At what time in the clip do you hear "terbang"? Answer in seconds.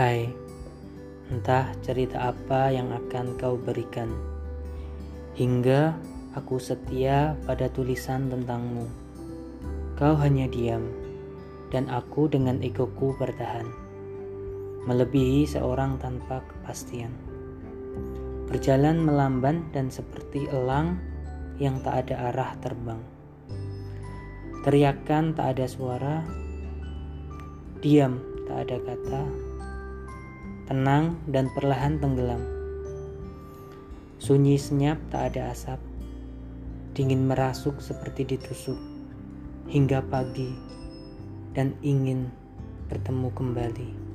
22.64-23.04